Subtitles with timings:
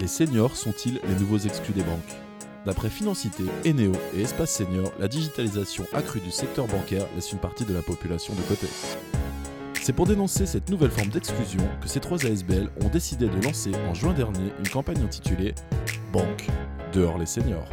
[0.00, 2.16] Les seniors sont-ils les nouveaux exclus des banques
[2.66, 7.64] D'après Financité, Eneo et Espace Senior, la digitalisation accrue du secteur bancaire laisse une partie
[7.64, 8.66] de la population de côté.
[9.80, 13.70] C'est pour dénoncer cette nouvelle forme d'exclusion que ces trois ASBL ont décidé de lancer
[13.88, 15.54] en juin dernier une campagne intitulée
[16.12, 16.48] Banque,
[16.92, 17.68] dehors les seniors.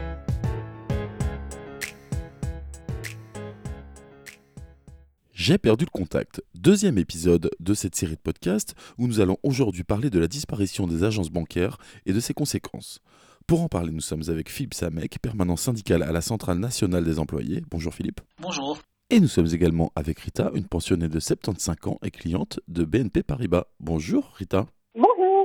[5.46, 9.84] J'ai perdu le contact, deuxième épisode de cette série de podcasts où nous allons aujourd'hui
[9.84, 13.02] parler de la disparition des agences bancaires et de ses conséquences.
[13.46, 17.20] Pour en parler, nous sommes avec Philippe Samek, permanent syndical à la Centrale nationale des
[17.20, 17.62] employés.
[17.70, 18.22] Bonjour Philippe.
[18.40, 18.80] Bonjour.
[19.10, 23.22] Et nous sommes également avec Rita, une pensionnée de 75 ans et cliente de BNP
[23.24, 23.66] Paribas.
[23.82, 24.68] Bonjour Rita.
[24.96, 25.44] Bonjour.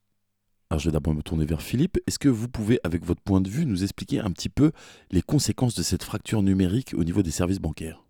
[0.71, 1.99] Alors je vais d'abord me tourner vers Philippe.
[2.07, 4.71] Est-ce que vous pouvez, avec votre point de vue, nous expliquer un petit peu
[5.11, 8.05] les conséquences de cette fracture numérique au niveau des services bancaires?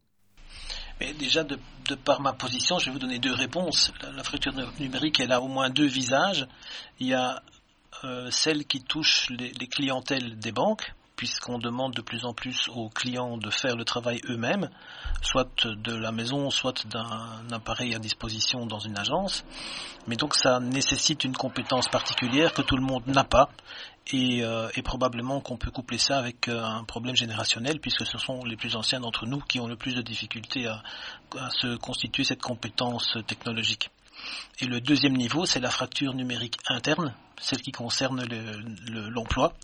[1.01, 1.59] Mais déjà, de,
[2.05, 3.93] par ma position, je vais vous donner deux réponses.
[4.17, 6.47] La, fracture numérique, elle a au moins deux visages.
[6.99, 7.43] Il y a
[8.05, 12.69] euh, celle qui touche les, les clientèles des banques, puisqu'on demande de plus en plus
[12.69, 14.71] aux clients de faire le travail eux-mêmes,
[15.21, 19.45] soit de la maison, soit d'un appareil à disposition dans une agence.
[20.07, 23.51] Mais donc ça nécessite une compétence particulière que tout le monde n'a pas.
[24.13, 28.45] Et, euh, probablement qu'on peut coupler ça avec euh, un problème générationnel, puisque ce sont
[28.45, 30.83] les plus anciens d'entre nous qui ont le plus de difficultés à
[31.51, 33.91] se constituer cette compétence technologique.
[34.61, 38.25] Et le deuxième niveau, c'est la fracture numérique interne, celle qui concerne
[39.11, 39.55] l'emploi,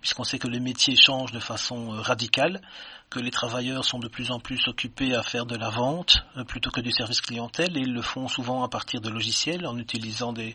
[0.00, 2.60] puisqu'on sait que les métiers changent de façon euh, radicale,
[3.08, 6.44] que les travailleurs sont de plus en plus occupés à faire de la vente euh,
[6.44, 9.76] plutôt que du service clientèle, et ils le font souvent à partir de logiciels, en
[9.78, 10.52] utilisant des,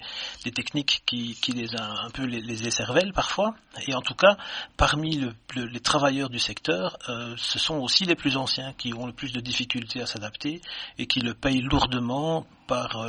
[0.56, 3.56] techniques qui, les un peu les, cervelles parfois.
[3.88, 4.38] Et en tout cas,
[4.78, 9.14] parmi les travailleurs du secteur, euh, ce sont aussi les plus anciens qui ont le
[9.14, 10.62] plus de difficultés à s'adapter
[10.98, 13.06] et qui le payent lourdement par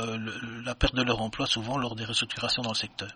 [0.65, 3.09] la perte de leur emploi souvent lors des restructurations dans le secteur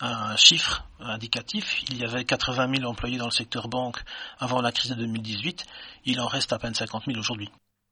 [0.00, 1.82] un chiffre indicatif.
[1.90, 3.98] Il y avait 80 000 employés dans le secteur banque
[4.38, 5.64] avant la crise de 2018.
[6.04, 7.50] Il en reste à peine 50 000 aujourd'hui.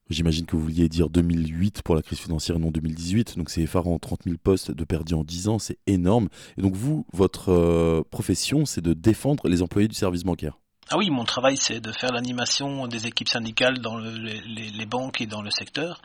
[0.09, 3.39] J'imagine que vous vouliez dire 2008 pour la crise financière et non 2018.
[3.39, 6.29] Donc c'est effarant, 30 000 postes de perdus en 10 ans, c'est énorme.
[6.57, 10.59] Et donc vous, votre euh, profession, c'est de défendre les employés du service bancaire
[10.89, 15.27] ah oui, mon travail, c'est de faire l'animation des équipes syndicales dans les, banques et
[15.27, 16.01] dans le secteur.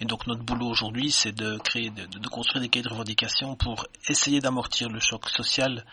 [0.00, 3.86] Et donc notre boulot aujourd'hui, c'est de créer, de, construire des cahiers de revendications pour
[4.08, 5.84] essayer d'amortir le choc social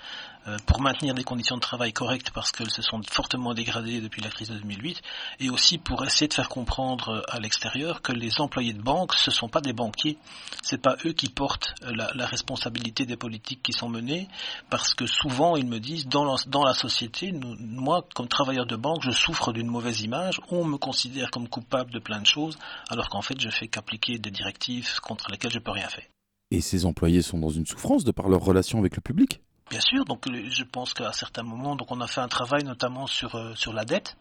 [0.65, 4.29] pour maintenir des conditions de travail correctes parce qu'elles se sont fortement dégradées depuis la
[4.29, 5.01] crise de 2008
[5.39, 9.13] et aussi pour essayer de faire comprendre euh, à l'extérieur que les employés de banque
[9.13, 10.17] ce sont pas des banquiers.
[10.63, 14.27] C'est pas eux qui portent euh, la, responsabilité des politiques qui sont menées
[14.69, 19.11] parce que souvent ils me disent dans la, société moi comme travailleur de banque je
[19.11, 22.57] souffre d'une mauvaise image on me considère comme coupable de plein de choses
[22.89, 26.05] alors qu'en fait je fais qu'appliquer des directives contre lesquelles je peux rien faire
[26.51, 29.41] et ces employés sont dans une souffrance de par leur relation avec le public?
[29.71, 33.07] Bien sûr, donc je pense qu'à certains moments, donc on a fait un travail notamment
[33.07, 34.17] sur, euh, sur la dette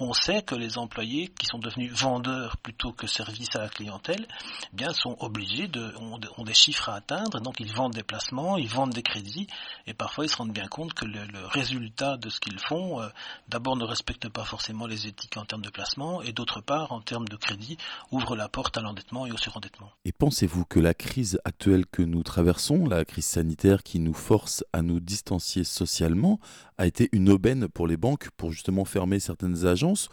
[0.00, 4.26] on sait que les employés qui sont devenus vendeurs plutôt que services à la clientèle,
[4.72, 8.56] eh bien sont obligés de ont, des chiffres à atteindre, donc ils vendent des placements,
[8.56, 9.48] ils vendent des crédits,
[9.86, 13.08] et parfois ils se rendent bien compte que le, résultat de ce qu'ils font, euh,
[13.48, 17.00] d'abord ne respecte pas forcément les éthiques en termes de placement, et d'autre part en
[17.00, 17.76] termes de crédit
[18.10, 19.90] ouvre la porte à l'endettement et au surendettement.
[20.04, 24.64] Et pensez-vous que la crise actuelle que nous traversons, la crise sanitaire qui nous force
[24.72, 26.40] à nous distancier socialement,
[26.76, 30.08] a été une aubaine pour les banques pour justement fermer certaines agences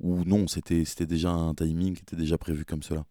[0.00, 3.04] ou non, c'était déjà un timing qui était déjà prévu comme cela?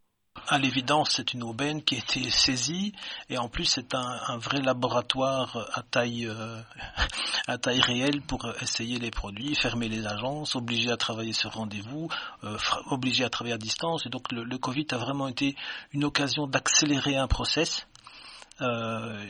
[0.48, 2.94] À l'évidence, c'est une aubaine qui a été saisie
[3.30, 6.62] et en plus c'est un, vrai laboratoire à taille, euh,
[7.48, 12.08] à taille réelle pour essayer les produits, fermer les agences, obliger à travailler sur rendez-vous,
[12.44, 14.06] euh, à travailler à distance.
[14.06, 15.56] Et donc le, le Covid a vraiment été
[15.92, 17.88] une occasion d'accélérer un process.
[18.62, 19.24] Euh,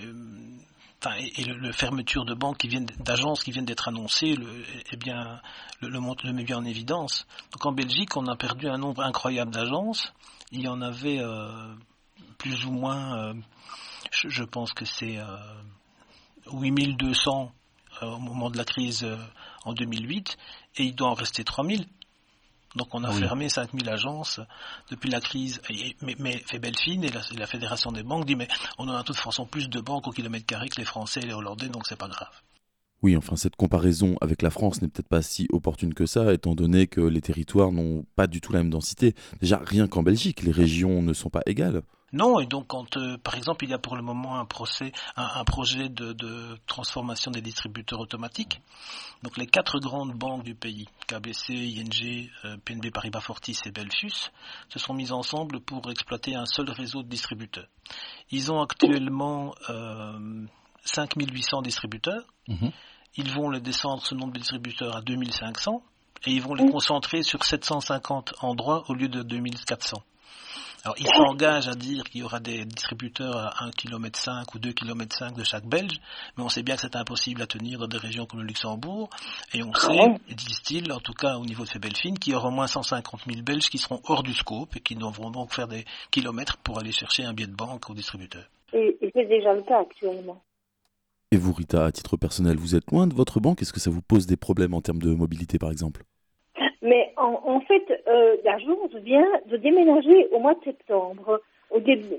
[1.37, 4.47] et, le, fermeture de banques qui viennent d'agences qui viennent d'être annoncées, le,
[4.91, 5.41] eh bien,
[5.81, 7.27] le, le, met bien en évidence.
[7.53, 10.13] Donc en Belgique, on a perdu un nombre incroyable d'agences.
[10.51, 11.75] Il y en avait euh,
[12.37, 13.33] plus ou moins, euh,
[14.11, 15.38] je, pense que c'est euh,
[16.51, 17.51] 8200
[18.01, 19.05] euh, au moment de la crise
[19.65, 20.38] en 2008,
[20.77, 21.88] et il doit en rester 3000.
[22.75, 24.39] Donc on a fermé 5000 agences
[24.91, 25.61] depuis la crise.
[26.01, 28.47] mais, mais Febelfin et la, Fédération des banques dit mais
[28.77, 31.21] on en a de toute façon plus de banques au kilomètre carré que les Français
[31.21, 32.41] et les Hollandais, donc c'est pas grave.
[33.03, 36.55] Oui, enfin cette comparaison avec la France n'est peut-être pas si opportune que ça, étant
[36.55, 39.13] donné que les territoires n'ont pas du tout la même densité.
[39.39, 41.83] Déjà, rien qu'en Belgique, les régions ne sont pas égales.
[42.13, 44.94] Non, et donc quand, euh, par exemple, il y a pour le moment un, procès,
[45.18, 46.15] un, projet de,
[46.65, 48.62] transformation des distributeurs automatiques,
[49.24, 54.31] donc les quatre grandes banques du pays, KBC, ING, euh, PNB Paribas Fortis et Belfius,
[54.69, 57.68] se sont mises ensemble pour exploiter un seul réseau de distributeurs.
[58.31, 60.45] Ils ont actuellement euh,
[60.86, 62.24] 5800 distributeurs.
[62.48, 62.71] Mhm.
[63.18, 65.83] Ils vont le descendre, ce nombre de distributeurs, à 2500
[66.25, 70.01] et ils vont les concentrer sur 750 endroits au lieu de 2400.
[70.83, 74.74] Alors, ils s'engagent à dire qu'il y aura des distributeurs à 1,5 km ou 2,5
[74.74, 76.00] km de chaque Belge,
[76.38, 79.09] mais on sait bien que c'est impossible à tenir dans des régions comme le Luxembourg,
[79.53, 82.51] et on sait, disent-ils, en tout cas au niveau de Fébelfine, qu'il y aura au
[82.51, 85.85] moins 150 000 Belges qui seront hors du scope et qui devront donc faire des
[86.12, 88.44] kilomètres pour aller chercher un billet de banque au distributeur.
[88.74, 90.41] Et, c'est déjà le cas actuellement.
[91.31, 93.62] Et vous, Rita, à titre personnel, vous êtes loin de votre banque?
[93.62, 96.03] Est-ce que ça vous pose des problèmes en termes de mobilité, par exemple?
[97.27, 101.41] En, fait, euh, l'agence vient de déménager au mois de septembre.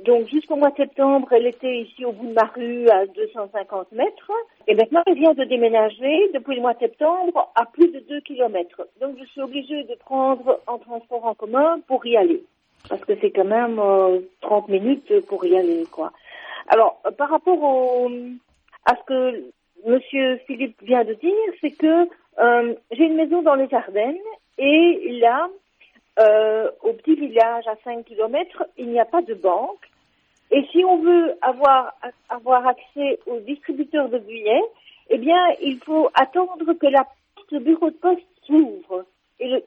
[0.04, 3.92] donc jusqu'au mois de septembre, elle était ici au bout de ma rue à 250
[3.92, 4.30] mètres.
[4.66, 8.20] Et maintenant, elle vient de déménager depuis le mois de septembre à plus de 2
[8.20, 8.82] kilomètres.
[9.00, 12.42] Donc je suis obligée de prendre en transport en commun pour y aller.
[12.88, 13.76] Parce que c'est quand même
[14.40, 16.12] 30 euh, minutes pour y aller, quoi.
[16.68, 18.10] Alors, par rapport au,
[18.84, 19.44] à ce que
[19.86, 22.08] Monsieur Philippe vient de dire, c'est que
[22.40, 24.16] euh, j'ai une maison dans les Ardennes
[24.58, 25.48] et là,
[26.18, 29.88] euh, au petit village à 5 km, il n'y a pas de banque.
[30.50, 31.94] Et si on veut avoir,
[32.28, 34.64] avoir accès au distributeur de billets,
[35.10, 37.06] eh bien, il faut attendre que la
[37.50, 39.04] le bureau de poste s'ouvre.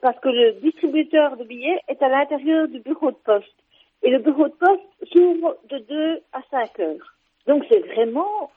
[0.00, 3.54] Parce que le distributeur de billets est à l'intérieur du bureau de poste.
[4.02, 7.14] Et le bureau de poste s'ouvre de 2 à 5 heures.
[7.46, 8.50] Donc c'est vraiment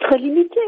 [0.00, 0.60] très limité.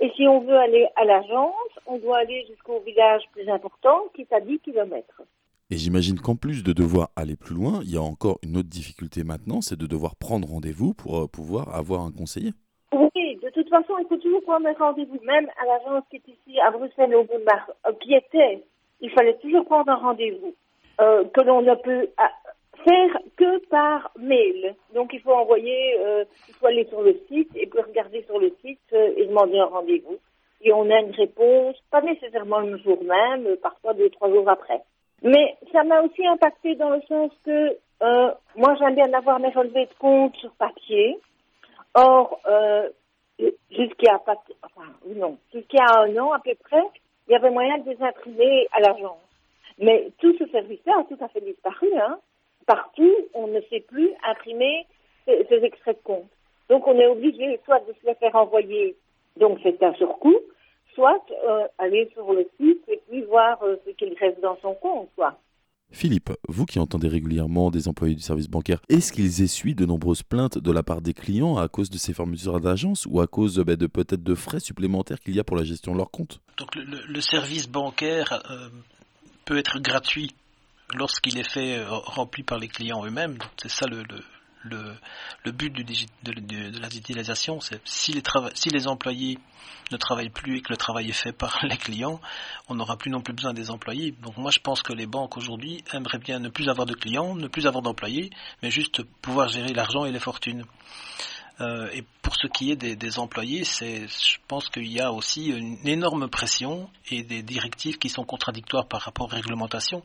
[0.00, 1.54] Et si on veut aller à l'agence,
[1.86, 5.22] on doit aller jusqu'au village plus important qui est à 10 km.
[5.70, 8.68] Et j'imagine qu'en plus de devoir aller plus loin, il y a encore une autre
[8.68, 12.52] difficulté maintenant, c'est de devoir prendre rendez-vous pour euh, pouvoir avoir un conseiller.
[12.92, 16.28] Oui, de toute façon, il faut toujours prendre un rendez-vous, même à l'agence qui est
[16.28, 18.64] ici à Bruxelles, au Boulevard, euh, qui était,
[19.00, 20.54] il fallait toujours prendre un rendez-vous,
[21.00, 22.08] euh, que l'on ne peut
[22.84, 24.74] faire que par mail.
[24.94, 28.38] Donc il faut envoyer, euh, il faut aller sur le site et puis regarder sur
[28.38, 30.18] le site euh, et demander un rendez-vous.
[30.62, 34.82] Et on a une réponse, pas nécessairement le jour même, parfois deux, trois jours après.
[35.22, 39.50] Mais ça m'a aussi impacté dans le sens que euh, moi j'aime bien avoir mes
[39.50, 41.18] relevés de compte sur papier.
[41.94, 42.88] Or, euh,
[43.70, 44.38] jusqu'à enfin,
[45.06, 46.82] non, un an à peu près,
[47.26, 49.18] il y avait moyen de les imprimer à l'agence.
[49.78, 51.88] Mais tout ce service-là a tout à fait disparu.
[51.96, 52.18] Hein
[52.70, 54.86] partout, on ne sait plus imprimer
[55.26, 56.30] ces, extraits de compte.
[56.68, 58.94] Donc on est obligé soit de se les faire envoyer,
[59.38, 60.38] donc c'est un surcoût,
[60.94, 64.74] soit euh, aller sur le site et puis voir euh, ce qu'il reste dans son
[64.74, 65.08] compte.
[65.16, 65.38] Quoi.
[65.92, 70.22] Philippe, vous qui entendez régulièrement des employés du service bancaire, est-ce qu'ils essuient de nombreuses
[70.22, 73.58] plaintes de la part des clients à cause de ces fermetures d'agence ou à cause
[73.58, 76.40] bah, de peut-être de frais supplémentaires qu'il y a pour la gestion de leur compte
[76.58, 78.68] Donc le, service bancaire euh,
[79.44, 80.32] peut être gratuit
[80.94, 83.38] lorsqu'il est fait euh, rempli par les clients eux-mêmes.
[83.60, 84.20] C'est ça le, le,
[84.62, 87.60] le, but du, de, la digitalisation.
[87.60, 88.22] C'est si les,
[88.54, 89.38] si les employés
[89.90, 92.20] ne travaillent plus et que le travail est fait par les clients,
[92.68, 94.12] on n'aura plus non plus besoin des employés.
[94.22, 97.34] Donc moi je pense que les banques aujourd'hui aimeraient bien ne plus avoir de clients,
[97.34, 98.30] ne plus avoir d'employés,
[98.62, 100.64] mais juste pouvoir gérer l'argent et les fortunes.
[101.60, 105.76] Euh, et pour ce qui est des, employés, je pense qu'il y a aussi une
[105.86, 110.02] énorme pression et des directives qui sont contradictoires par rapport aux réglementations.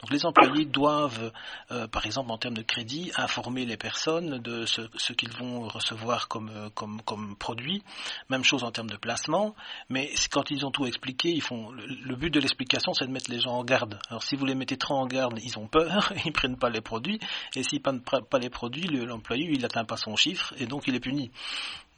[0.00, 1.32] Donc les employés doivent,
[1.72, 6.28] euh, par exemple en termes de crédit, informer les personnes de ce, qu'ils vont recevoir
[6.28, 7.82] comme, euh, comme, comme produit.
[8.28, 9.56] Même chose en termes de placement.
[9.88, 13.30] Mais quand ils ont tout expliqué, ils font le, but de l'explication, c'est de mettre
[13.30, 13.98] les gens en garde.
[14.08, 16.80] Alors si vous les mettez trop en garde, ils ont peur, ils prennent pas les
[16.80, 17.18] produits.
[17.56, 20.94] Et s'ils prennent pas les produits, l'employé il n'atteint pas son chiffre et donc il
[20.94, 21.30] est puni.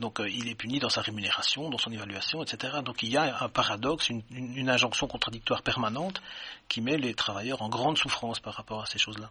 [0.01, 2.79] Donc euh, il est puni dans sa rémunération, dans son évaluation, etc.
[2.85, 6.23] Donc il y a un paradoxe, une, injonction contradictoire permanente
[6.69, 9.31] qui met les travailleurs en grande souffrance par rapport à ces choses-là.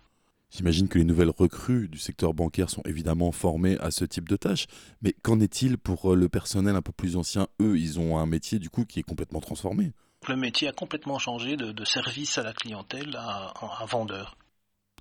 [0.51, 4.35] J'imagine que les nouvelles recrues du secteur bancaire sont évidemment formées à ce type de
[4.35, 4.65] tâches,
[5.01, 7.47] mais qu'en est-il pour euh, le personnel un peu plus ancien?
[7.61, 9.91] Eux, ils ont un métier du coup qui est complètement transformé.
[10.27, 14.35] Le métier a complètement changé de, service à la clientèle à, à vendeur.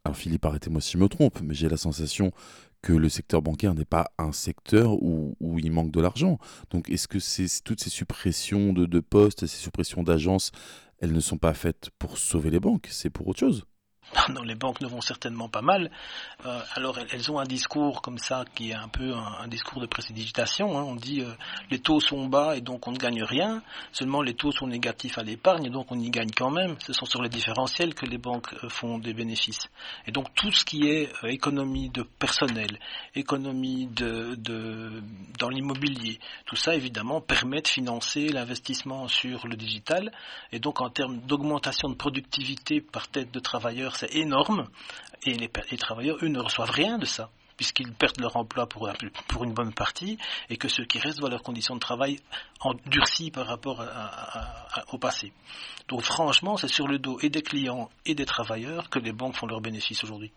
[0.05, 2.33] Alors Philippe, arrêtez-moi si je me trompe, mais j'ai la sensation
[2.83, 6.39] que le secteur bancaire n'est pas un secteur où, il manque de l'argent.
[6.71, 7.19] Donc est-ce que
[7.63, 10.53] toutes ces suppressions de, de postes, ces suppressions d'agences,
[11.01, 13.65] elles ne sont pas faites pour sauver les banques, c'est pour autre chose?
[14.31, 15.91] non, les banques ne vont certainement pas mal.
[16.47, 19.87] Euh, alors elles, ont un discours comme ça qui est un peu un, discours de
[19.87, 20.79] précipitation.
[20.79, 20.83] Hein.
[20.83, 21.33] On dit euh,
[21.71, 23.63] les taux sont bas et donc on ne gagne rien.
[23.93, 26.77] Seulement les taux sont négatifs à l'épargne et donc on y gagne quand même.
[26.87, 29.69] Ce sont sur les différentiels que les banques euh, font des bénéfices.
[30.07, 32.79] Et donc tout ce qui est économie de personnel,
[33.15, 35.03] économie de, de
[35.39, 40.13] dans l'immobilier, tout ça évidemment permet de financer l'investissement sur le digital.
[40.53, 44.69] Et donc en termes d'augmentation de productivité par tête de travailleurs c'est énorme
[45.27, 47.31] et les, travailleurs, eux, ne reçoivent rien de ça.
[47.57, 48.89] puisqu'ils perdent leur emploi pour,
[49.27, 50.17] pour, une bonne partie,
[50.49, 52.21] et que ceux qui restent voient leurs conditions de travail
[52.61, 53.85] endurcies par rapport
[54.93, 55.33] au passé.
[55.89, 59.35] Donc franchement, c'est sur le dos et des clients et des travailleurs que les banques
[59.35, 60.31] font leurs bénéfices aujourd'hui.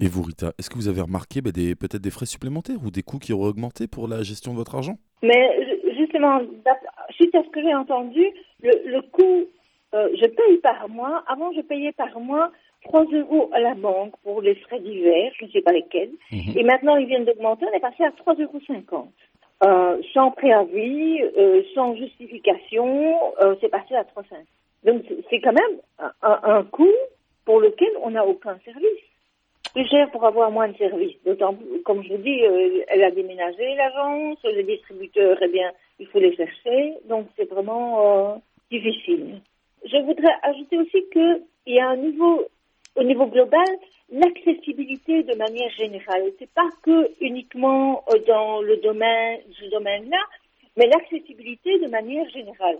[0.00, 3.02] Et vous, Rita, est-ce que vous avez remarqué bah, peut-être des frais supplémentaires ou des
[3.02, 4.98] coûts qui auraient augmenté pour la gestion de votre argent?
[5.22, 5.48] Mais
[5.96, 6.40] justement,
[7.12, 8.22] suite à ce que j'ai entendu,
[8.62, 9.46] le, coût,
[9.94, 11.24] euh, je paye par mois.
[11.26, 12.52] Avant, je payais par mois
[12.88, 16.12] 3 euros à la banque pour les frais d'hiver, je ne sais pas lesquels.
[16.32, 16.56] Mhm.
[16.56, 19.08] Et maintenant, ils viennent d'augmenter, on est passé à 3,50 euros.
[19.64, 23.14] Euh, sans préavis, euh, sans justification,
[23.60, 24.36] c'est passé à 3,50.
[24.84, 25.80] Donc c'est quand même
[26.22, 26.92] un, un coût
[27.44, 29.02] pour lequel on n'a aucun service
[29.76, 31.16] plus cher pour avoir moins de services.
[31.26, 36.06] D'autant, comme je vous dis, euh, elle a déménagé l'agence, les distributeurs, eh bien, il
[36.06, 38.34] faut les chercher, donc c'est vraiment euh,
[38.70, 39.42] difficile.
[39.84, 41.42] Je voudrais ajouter aussi qu'il
[41.74, 42.46] y a un niveau,
[42.96, 43.66] au niveau global,
[44.10, 46.32] l'accessibilité de manière générale.
[46.38, 50.18] C'est pas que uniquement euh, dans le domaine, ce domaine-là,
[50.76, 52.78] mais l'accessibilité de manière générale.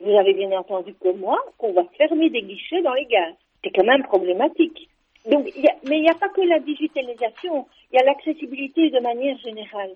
[0.00, 3.34] Vous avez bien entendu comme moi qu'on va fermer des guichets dans les gares.
[3.62, 4.88] C'est quand même problématique.
[5.30, 5.50] Donc,
[5.84, 9.90] mais il n'y a pas que la digitalisation, il y a l'accessibilité de manière générale.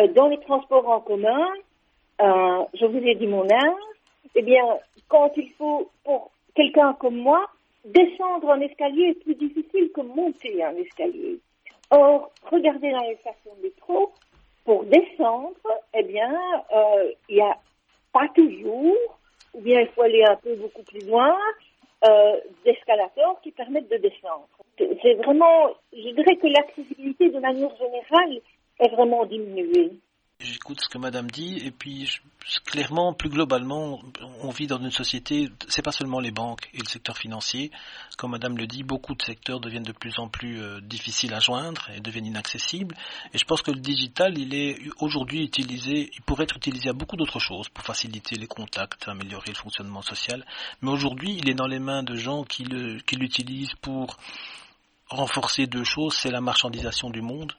[0.00, 1.46] Euh, dans les transports en commun,
[2.20, 3.84] euh, je vous ai dit mon âge,
[4.34, 4.64] eh bien,
[5.08, 7.46] quand il faut, pour quelqu'un comme moi,
[7.86, 11.40] descendre un escalier est plus difficile que monter un escalier.
[11.90, 14.12] Or, regardez dans les stations de métro,
[14.64, 15.54] pour descendre,
[15.94, 16.34] eh bien,
[16.74, 17.56] euh, il n'y a
[18.12, 19.18] pas toujours,
[19.54, 21.38] ou bien il faut aller un peu beaucoup plus loin,
[22.04, 24.48] euh, d'escalators qui permettent de descendre.
[24.78, 28.40] C'est vraiment, je dirais que l'accessibilité de manière générale
[28.80, 29.92] est vraiment diminuée.
[30.38, 32.10] J'écoute ce que Madame dit et puis
[32.66, 34.02] clairement, plus globalement,
[34.42, 35.48] on vit dans une société.
[35.66, 37.70] C'est pas seulement les banques et le secteur financier.
[38.18, 41.40] Comme Madame le dit, beaucoup de secteurs deviennent de plus en plus euh, difficiles à
[41.40, 42.94] joindre et deviennent inaccessibles.
[43.32, 46.10] Et je pense que le digital, il est aujourd'hui utilisé.
[46.12, 50.02] Il pourrait être utilisé à beaucoup d'autres choses pour faciliter les contacts, améliorer le fonctionnement
[50.02, 50.44] social.
[50.82, 54.18] Mais aujourd'hui, il est dans les mains de gens qui l'utilisent pour
[55.08, 56.14] renforcer deux choses.
[56.14, 57.54] C'est la marchandisation du monde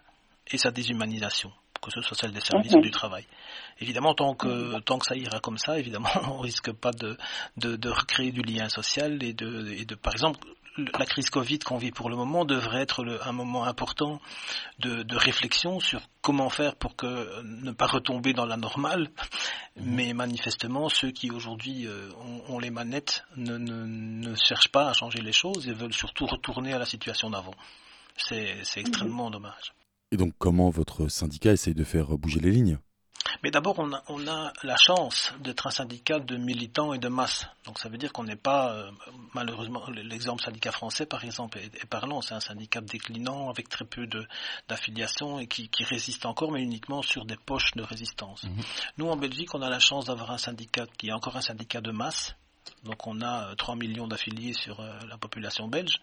[0.52, 3.26] et sa déshumanisation que ce soit celle des services ou du travail.
[3.80, 7.18] Évidemment, tant que, tant que ça ira comme ça, évidemment, on risque pas de,
[7.58, 10.40] de, de recréer du lien social et de, et de, par exemple,
[10.78, 14.20] la crise Covid qu'on vit pour le moment devrait être un moment important
[14.80, 19.10] de, de, réflexion sur comment faire pour que ne pas retomber dans la normale.
[19.76, 19.96] Mhm.
[19.96, 22.10] Mais manifestement, ceux qui aujourd'hui euh,
[22.48, 26.26] ont, les manettes ne, ne, ne, cherchent pas à changer les choses et veulent surtout
[26.26, 27.56] retourner à la situation d'avant.
[28.18, 29.74] C'est extrêmement dommage.
[30.12, 32.80] Et donc comment votre syndicat essaye de faire bouger les lignes?
[33.44, 37.08] Mais d'abord, on a, on a, la chance d'être un syndicat de militants et de
[37.08, 37.48] masse.
[37.66, 38.92] Donc ça veut dire qu'on n'est pas, euh,
[39.34, 42.22] malheureusement, l'exemple syndicat français, par exemple, est, parlant.
[42.22, 44.08] C'est un syndicat déclinant avec très peu
[44.68, 48.44] d'affiliation et qui, qui, résiste encore, mais uniquement sur des poches de résistance.
[48.44, 48.64] Mhm.
[48.98, 51.82] Nous, en Belgique, on a la chance d'avoir un syndicat qui est encore un syndicat
[51.82, 52.36] de masse.
[52.84, 56.00] Donc on a 3 euh, millions d'affiliés sur euh, la population belge.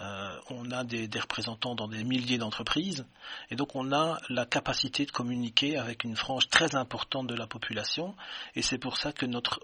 [0.00, 3.04] Euh, on a des, représentants dans des milliers d'entreprises,
[3.50, 7.48] et donc on a la capacité de communiquer avec une frange très importante de la
[7.48, 8.14] population,
[8.54, 9.58] et c'est pour ça que notre,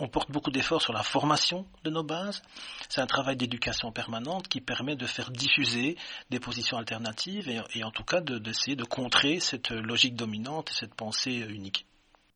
[0.00, 2.42] on porte beaucoup d'efforts sur la formation de nos bases.
[2.90, 5.96] C'est un travail d'éducation permanente qui permet de faire diffuser
[6.28, 10.74] des positions alternatives et, en tout cas d'essayer de, de contrer cette logique dominante et
[10.74, 11.86] cette pensée unique.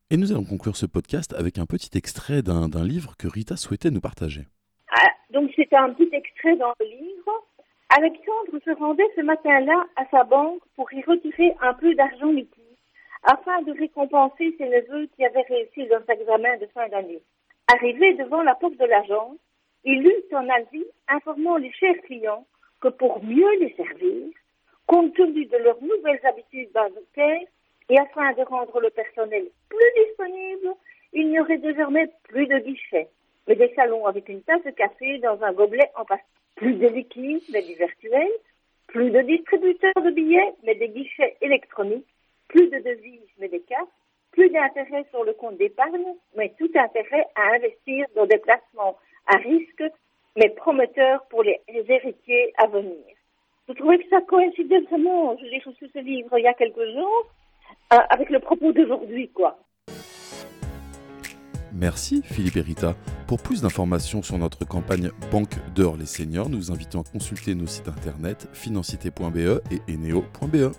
[0.09, 3.91] Et nous allons conclure ce podcast avec un petit extrait d'un livre que Rita souhaitait
[3.91, 4.43] nous partager.
[5.31, 7.43] Donc c'est un petit extrait dans le livre.
[7.89, 12.63] Alexandre se rendait ce matin-là à sa banque pour y retirer un peu d'argent liquide
[13.23, 17.21] afin de récompenser ses neveux qui avaient réussi leurs examens de fin d'année.
[17.67, 19.37] Arrivé devant la porte de l'agence,
[19.83, 22.47] il eut un avis informant les chers clients
[22.79, 24.23] que pour mieux les servir,
[24.85, 27.47] compte tenu de leurs nouvelles habitudes bancaires
[27.89, 30.73] et afin de rendre le personnel plus disponible,
[31.13, 33.09] il n'y aurait désormais plus de guichets
[33.47, 36.27] mais des salons avec une tasse de café dans un gobelet en plastique.
[36.55, 38.29] Plus de liquide, mais du virtuel.
[38.87, 42.07] Plus de distributeurs de billets, mais des guichets électroniques.
[42.49, 43.89] Plus de devises, mais des cartes.
[44.31, 49.37] Plus d'intérêt sur le compte d'épargne, mais tout intérêt à investir dans des placements à
[49.37, 49.83] risque,
[50.35, 53.03] mais prometteurs pour les héritiers à venir.
[53.67, 56.85] Vous trouvez que ça coïncidait vraiment, je l'ai reçu ce livre il y a quelques
[56.93, 57.27] jours,
[57.89, 59.59] avec le propos d'aujourd'hui, quoi.
[61.73, 62.95] Merci Philippe et Rita.
[63.27, 67.67] Pour plus d'informations sur notre campagne Banque d'Or les seniors, nous invitons à consulter nos
[67.67, 70.71] sites internet financité.be et eneo.be.